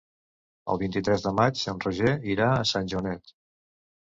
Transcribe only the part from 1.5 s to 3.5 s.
en Roger irà a Sant Joanet.